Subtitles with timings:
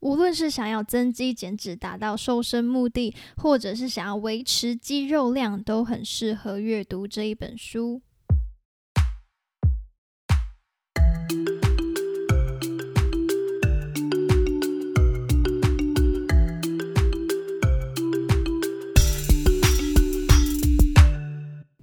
[0.00, 8.00] 无论是想要增肌减脂、达到瘦身目的，或者是想要维持肌肉量，都很适合阅读这一本书。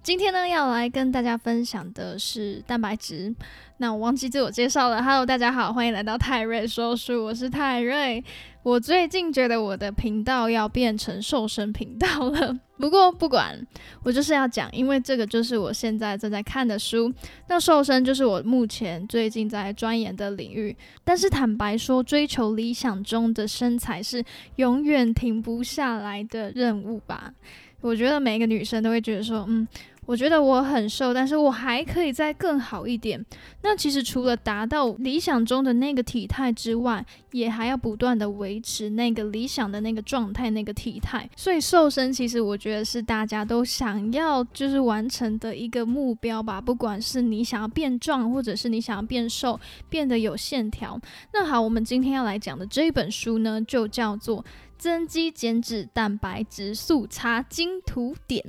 [0.05, 3.33] 今天呢，要来跟大家分享的是蛋白质。
[3.77, 8.23] 那我忘记自我介绍了，Hello，大家好，欢迎来到泰瑞说书，我是泰瑞。
[8.61, 13.59] 我最近觉得我的频道要变成瘦身频道了， 不过不管，
[14.03, 17.11] 我就是要讲，因为这个就是我现在正在看的书。
[17.47, 20.77] 那瘦身就是我目前最近在钻研的领域。
[21.03, 24.23] 但是坦白说，追求理想中的身材是
[24.57, 27.33] 永远停不下来的任务吧？
[27.81, 29.67] 我觉得每一个女生都会觉得说，嗯。
[30.05, 33.23] 我觉得我很瘦，但是我还可以再更好一点。
[33.63, 41.29] 那其实除了达到理想中的那个体态之外，也还要不断的维持那个理想的那个状态、那个体态。
[41.35, 46.61] 所以瘦身其实我觉得是大家都想要就是完成的一个目标吧。
[46.61, 50.99] 不管是你想要变壮，或者是你想要变瘦，变得有线条。
[51.33, 54.45] 那好，我们今天要来讲的这一本书呢，就叫做。
[54.77, 58.43] 增肌减脂蛋白质速差精图典，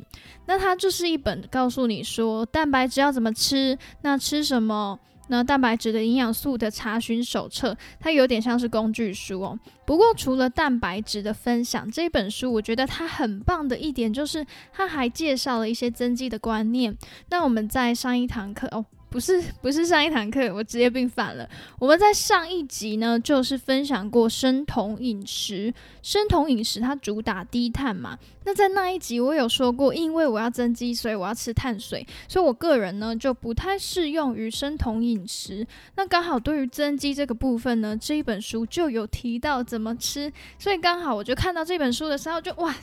[0.46, 9.58] 那它就是一本告诉你说蛋白质要怎么吃，那吃什么，那蛋白质的营养素的查询手册，它有点像是工具书哦。
[9.84, 16.96] 不过除了蛋白质的分享，这本书我觉得它很棒的一点就是它还介绍了一些增肌的观念。
[17.30, 18.84] 那我们在上一堂课哦。
[19.16, 21.48] 不是不是上一堂课，我职业病犯了。
[21.78, 25.72] 我们在上一集呢，就是分享过生酮饮食。
[26.02, 28.18] 生酮饮食它主打低碳嘛。
[28.44, 35.66] 那在那一集我有说过，因为我要增肌，所以我要吃碳水，所以我个人呢就不太适用于生酮饮食。
[35.94, 42.74] 那刚好对于增肌这个部分呢，这一本书就有提到怎么吃，所以刚好我就看到这本书的时候就哇。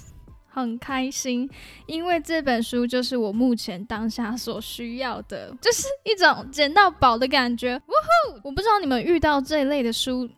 [0.53, 1.49] 很开心，
[1.87, 7.75] 因为这本书就是我目前当下所需要的，就是一种捡到宝的感觉。
[7.75, 7.91] 呜
[8.35, 8.39] 呼！
[8.43, 10.29] 我不知道你们遇到这一类的书，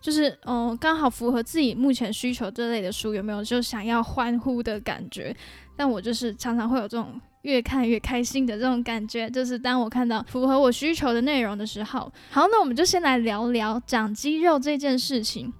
[0.00, 5.36] 就是嗯，刚好符合自己目前需求这类的书，有没有就想要欢呼的感觉？
[5.76, 12.10] 但我就是常常会有这种越看越开心的这种感觉，就是当我看到符合我需求的内容的时候。
[12.30, 15.52] 好，那我们就先来聊聊长肌肉这件事情。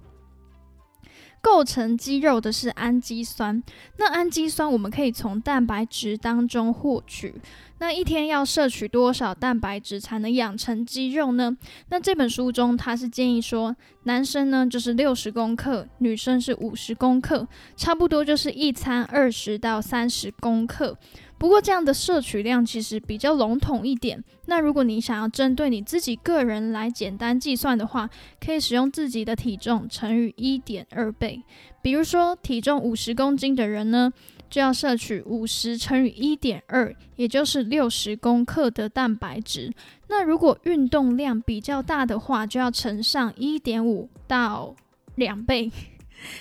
[1.41, 3.61] 构成肌肉的是氨基酸，
[3.97, 7.35] 那氨基酸我们可以从蛋白质当中获取。
[7.81, 11.55] 那一天要摄取多少蛋白质才能养成肌肉呢？
[11.89, 13.73] 那这本书中它是建议说，
[14.03, 20.97] 男生呢就是六十公克，女生是五十公克，差不多就是一餐二十到三十公克。
[21.39, 24.21] 不过这样的摄取量其实比较笼统一点。
[24.45, 31.41] 那如果你想要针对你自己个人来简单计算的话，可以使用自己的体重乘以一点二倍。
[31.81, 34.11] 比如说体重五十公斤的人呢，
[34.49, 39.71] 就要摄取五十乘以一点二，也就是六十公克的蛋白质。
[40.09, 44.75] 那如果运动量比较大的话，就要乘上一点五到
[45.15, 45.71] 两倍。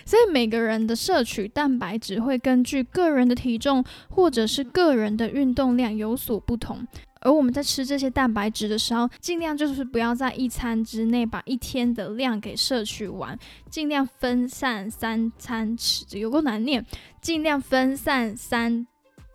[0.05, 6.87] 所以每个人的摄取蛋白质会根据个人的体重或者是个人的运动量有所不同，
[7.21, 13.39] 而我们在吃这些蛋白质的时候，尽量就是不要在一餐之内把一天的量给摄取完，
[13.71, 16.85] 尽量分散三餐吃，有够难念，
[17.21, 18.87] 尽量分散三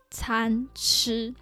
[0.10, 1.34] 餐吃。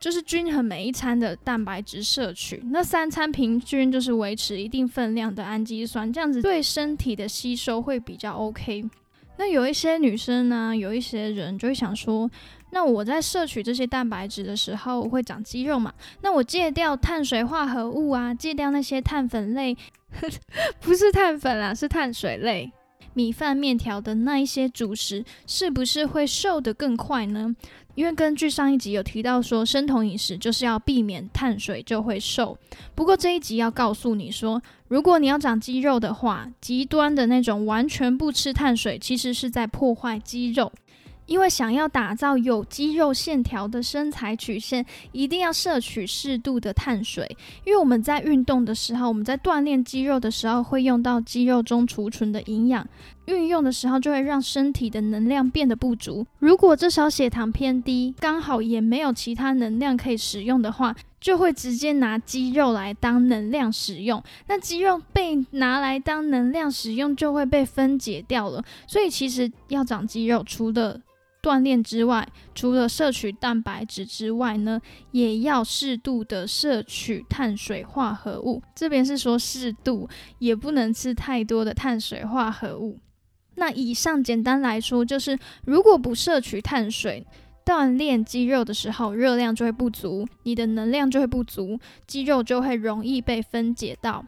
[0.00, 8.82] 就是均衡每一餐的蛋白质摄取，那三餐平均就是维持一定分量的氨基酸，这样子对身体的吸收会比较 OK。
[9.36, 12.30] 那有一些女生呢，有一些人就会想说，
[12.72, 15.92] 那我在摄取这些蛋白质的时候，我会长肌肉嘛？
[16.22, 19.76] 那我戒掉碳水化合物啊，戒掉那些碳粉类，
[20.80, 22.70] 不是碳粉啦，是碳水类，
[23.14, 27.54] 米饭、面条的那一些主食，是不是会瘦得更快呢？
[27.96, 32.56] 因为根据上一集有提到说，生酮饮食就是要避免碳水就会瘦。
[32.94, 40.72] 不过这一集要告诉你说，如果你要长肌肉的话，极端的那种完全不吃碳水，其实是在破坏肌肉。
[41.30, 47.24] 因为想要打造有肌肉线条的身材曲线，一定要摄取适度的碳水。
[47.64, 52.84] 因为我们在运动的时候，我们在锻炼肌肉的时候，会用到肌肉中储存的营养，
[53.26, 56.26] 运用的时候就会让身体的能量变得不足。
[56.40, 64.20] 如果这时候血糖偏低，刚好也没有其他能量可以使用的话，就会直接拿肌肉来当能量使用。
[64.48, 68.64] 那肌肉被拿来当能量使用，就会被分解掉了。
[68.88, 71.00] 所以其实要长肌肉，除了
[71.42, 74.80] 锻炼之外，除了摄取蛋白质之外呢，
[75.12, 78.62] 也要适度的摄取碳水化合物。
[78.74, 80.08] 这边是说适度，
[80.38, 82.98] 也不能吃太多的碳水化合物。
[83.56, 87.26] 那以上简单来说，就是如果不摄取碳水，
[87.64, 94.24] 锻炼肌肉的时候热量就会不足，你的能量就会不足，肌肉就会容易被分解到。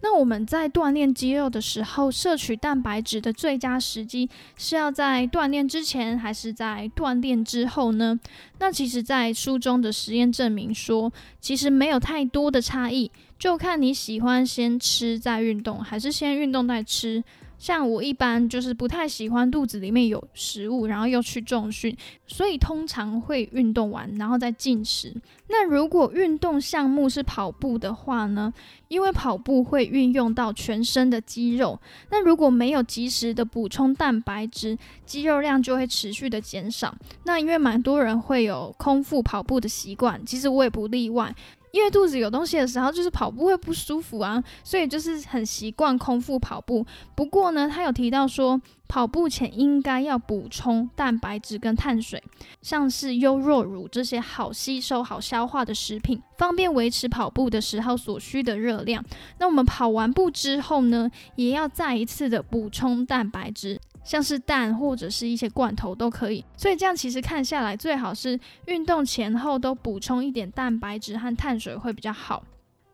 [0.00, 8.18] 那我们在锻炼肌肉的时候，摄取蛋白质的最佳时机是要在锻炼之前，还是在锻炼之后呢？
[8.60, 17.24] 那其实，在书中的实验证明说，其实没有太多的差异，就看你喜欢先吃再运动，还是先运动再吃。
[17.58, 21.96] 像我一般就是不太喜欢肚子里面有食物，然后又去重训，
[22.26, 25.14] 所以通常会运动完然后再进食。
[25.48, 28.52] 那如果运动项目是跑步的话呢？
[28.88, 31.78] 因为跑步会运用到全身的肌肉，
[32.10, 36.94] 那如果没有及时的补充蛋白质，肌肉量就会持续的减少。
[37.24, 41.34] 那因为蛮多人会有空腹跑步的习惯，其实我也不例外。
[41.72, 46.86] 因为肚子有东西的时候，就是跑步会不舒服啊，所以就是很习惯空腹跑步。
[47.14, 52.22] 不过呢，他有提到说，跑步前应该要补充蛋白质跟碳水，
[52.62, 59.04] 像是优酪乳这些好吸收、好消化的食品，方便维持跑步的时候所需的热量。
[59.38, 63.78] 那我们跑完步之后呢，也要再一次的补充蛋白质。
[64.08, 72.42] 像是蛋或者是一些罐头都可以，所以这样其实看下来，最好是运动前后都补充一点蛋白质和碳水会比较好。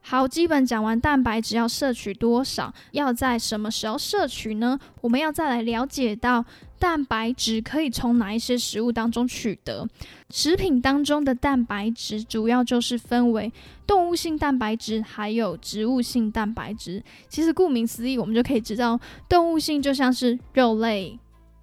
[0.00, 4.76] 好，基本讲完蛋白质要摄取多少，要在什么时候摄取呢？
[5.00, 6.44] 我们要再来了解到
[6.84, 9.88] 蛋白质可以从哪一些食物当中取得。
[10.28, 13.50] 食品当中的蛋白质主要就是分为
[13.86, 17.02] 动物性蛋白质还有植物性蛋白质。
[17.26, 19.00] 其实顾名思义，我们就可以知道，
[19.31, 21.19] 动物性就像是肉类、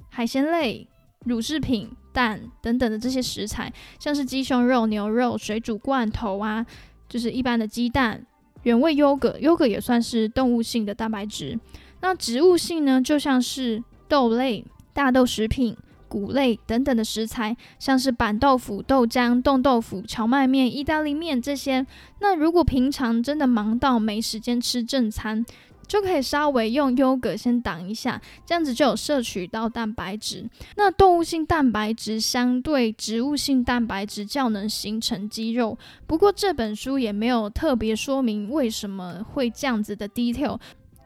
[0.10, 0.88] 海鲜类、
[1.26, 6.66] 乳制品、蛋等等的这些食材，像是鸡胸肉、牛肉、水煮罐头啊，
[7.08, 8.26] 就是一般的鸡蛋。
[8.64, 11.60] 原味优格，优格也算是动物性的蛋白质。
[12.00, 15.76] 那植物性呢，就像是豆类、大豆食品、
[16.08, 21.86] 谷类等等的食材，像是板豆腐、豆浆、冻豆腐、荞麦面、意大利面这些。
[22.20, 25.46] 那如果平常真的忙到没时间吃正餐，
[25.88, 30.50] 就可以稍微用优格先挡一下，这样子就有摄取到蛋白质。
[30.78, 35.78] 那动物性蛋白质相对植物性蛋白质较能形成肌肉，
[36.08, 40.58] 不过这本书也没有特别说明为什么会这样子的 detail。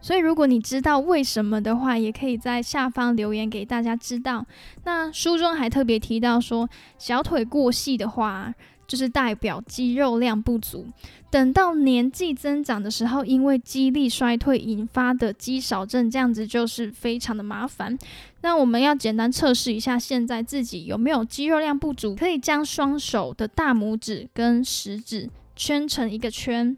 [0.06, 4.46] 所以如果你知道为什么的话，也可以在下方留言给大家知道。
[4.84, 8.54] 那书中还特别提到说，小腿过细的话。
[8.86, 10.86] 就是代表肌肉量不足，
[11.28, 17.98] 等到年纪增长的时候，因为肌力衰退引发的肌少症，这样子就是非常的麻烦。
[18.42, 26.76] 那我们要简单测试一下，现在自己有没有肌肉量不足，可以将双手的大拇指跟食指圈成一个圈，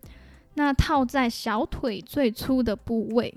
[0.58, 3.32] 那套在小腿最粗的部位。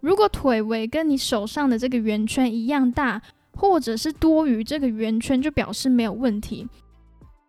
[0.00, 3.22] 如果腿围跟你手上的这个圆圈一样大，
[3.52, 6.68] 或者是多于这个圆圈，就表示没有问题。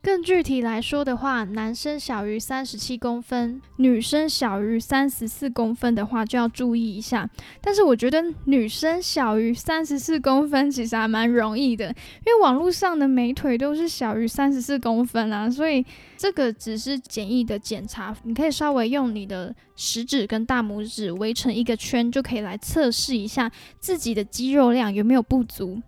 [0.05, 7.27] 更具体来说的话，男生小于三十七公分，女生小于三十四公分的话，就要注意一下。
[7.59, 15.83] 但是我觉得女生小于三十四公分其实还蛮容易的，因为网络上的美腿都是小于三十四公分啊，所以
[16.15, 25.81] 这个只是简易的检查，你可以稍微用你的食指跟大拇指围成一个圈，就可以来测试一下自己的肌肉量有没有不足。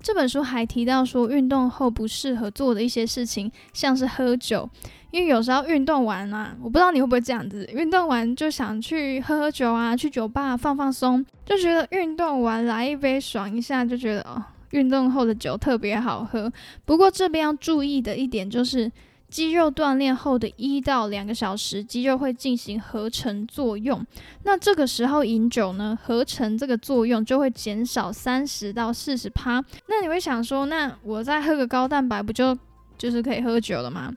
[0.00, 4.68] 这本书还提到说，运动后不适合做的一些事情，像是喝酒，
[5.10, 16.52] 因为有时候运动完啊，我不知道你会不会这样子，运动完就想去喝喝酒啊，去酒吧放放松，就觉得运动完来一杯爽一下，就觉得哦，运动后的酒特别好喝。
[16.84, 18.90] 不过这边要注意的一点就是。
[19.28, 24.04] 肌肉锻炼后的一到两个小时，肌肉会进行合成作用。
[24.44, 29.62] 那这个时候饮酒呢，合成这个作用就会减少三十到四十趴。
[29.86, 32.56] 那你会想说，那我再喝个高蛋白，不就
[32.96, 34.12] 就是可以喝酒了吗？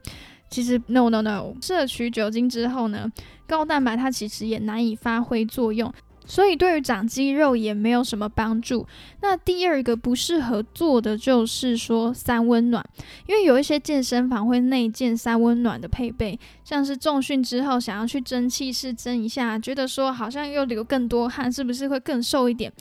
[0.49, 3.09] 其实 no no no，摄取酒精之后呢，
[3.47, 5.93] 高蛋白它其实也难以发挥作用。
[6.25, 8.85] 所以对于长肌肉也没有什么帮助。
[9.21, 12.83] 那第二个不适合做的就是说三温暖，
[13.27, 22.71] 因为有一些健身房会内建三温暖的配备，像是重训之后想要去蒸汽室蒸一下，觉得说好像又流更多汗，是不是会更瘦一点？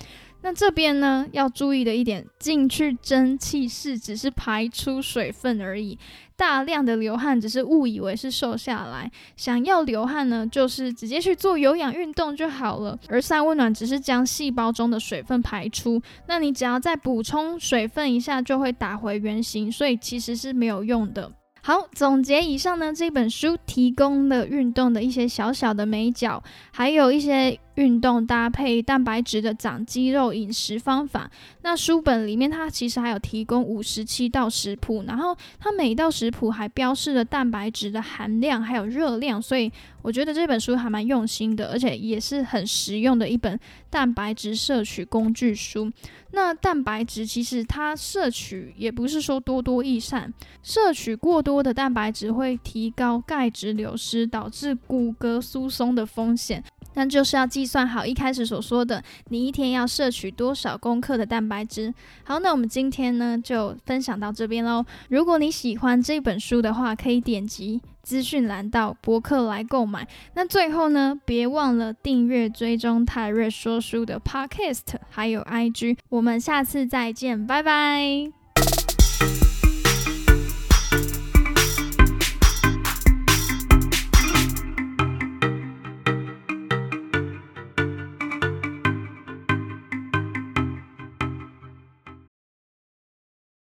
[0.43, 5.99] 那这边呢要注意的一点，进去蒸汽室只是排出水分而已。
[6.35, 12.99] 大量的流汗只是误以为是瘦下来，想要流汗呢，就是直接去做有氧运动就好了。
[13.09, 21.31] 而晒温暖只是将细胞中的水分排出，那你只要再补充水分一下，就会打回原形，所以其实是没有用的。
[21.63, 26.43] 好，总结以上呢，这本书提供的运动的一些小小的美角，
[26.73, 27.61] 还有一些。
[27.81, 31.31] 运动搭配蛋白质的长肌肉饮食方法。
[31.63, 39.73] 那书本里面它其实还有提供五十七道食谱，然后它每一道食谱还标示了蛋白质的含量还有热量，所以
[40.03, 43.59] 我觉得这本书还蛮用心的，而且也是很实用的一本
[43.89, 45.91] 蛋白质摄取工具书。
[46.33, 50.33] 那蛋白质其实它摄取也不是说多多益善，
[50.63, 56.63] 摄取过多的蛋白质会提高钙质流失，导致骨骼疏松的风险。
[56.95, 61.93] 那就是要计算好一开始所说的，你一天要摄取多少公克的蛋白质。
[62.25, 64.85] 好，那我们今天呢就分享到这边喽。
[65.09, 70.07] 如果你喜欢这本书的话，可以点击资讯栏到博客来购买。
[70.35, 75.99] 那最后呢，别忘了订阅追踪泰瑞说书的 Podcast，还有 IG。
[76.09, 78.40] 我们下次再见，拜拜。